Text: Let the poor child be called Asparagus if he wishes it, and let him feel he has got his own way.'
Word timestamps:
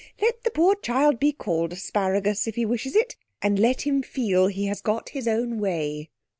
Let 0.19 0.41
the 0.43 0.49
poor 0.49 0.73
child 0.73 1.19
be 1.19 1.31
called 1.31 1.73
Asparagus 1.73 2.47
if 2.47 2.55
he 2.55 2.65
wishes 2.65 2.95
it, 2.95 3.15
and 3.39 3.59
let 3.59 3.81
him 3.83 4.01
feel 4.01 4.47
he 4.47 4.65
has 4.65 4.81
got 4.81 5.09
his 5.09 5.27
own 5.27 5.59
way.' 5.59 6.09